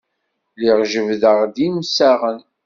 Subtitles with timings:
[0.59, 2.39] Lliɣ jebbdeɣ-d imsaɣen.